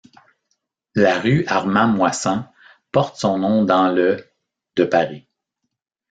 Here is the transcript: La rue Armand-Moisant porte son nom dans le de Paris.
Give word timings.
La 0.95 1.19
rue 1.19 1.45
Armand-Moisant 1.45 2.51
porte 2.91 3.17
son 3.17 3.37
nom 3.37 3.63
dans 3.65 3.89
le 3.91 4.17
de 4.75 4.83
Paris. 4.83 5.27